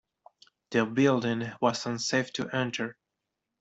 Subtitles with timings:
[0.71, 2.97] The building was unsafe to enter.